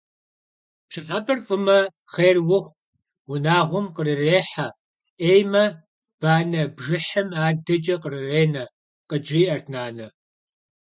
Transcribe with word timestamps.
«Пщӏыхьэпӏэр 0.87 1.39
фӀымэ, 1.45 1.79
хъер 2.13 2.37
ухъу, 2.57 2.77
унагъуэм 3.31 3.85
кърырехьэ, 3.95 4.67
Ӏеймэ, 5.17 5.63
банэ 6.21 6.61
бжыхьым 6.75 7.29
адэкӀэ 7.45 7.95
кърыренэ»,– 8.03 8.63
къыджиӀэрт 9.09 9.65
нанэ. 9.73 10.07